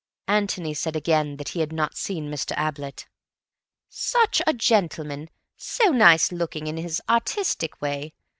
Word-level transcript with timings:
Antony 0.27 0.73
said 0.73 0.95
again 0.95 1.37
that 1.37 1.49
he 1.49 1.59
had 1.59 1.71
not 1.71 1.95
seen 1.95 2.31
Mr. 2.31 2.59
Ablett. 2.59 3.05
"Such 3.87 4.41
a 4.47 4.51
gentleman. 4.55 5.29
So 5.57 5.89
nice 5.89 6.31
looking, 6.31 6.65
in 6.65 6.77
his 6.77 7.03
artistic 7.07 7.79
way. 7.83 8.15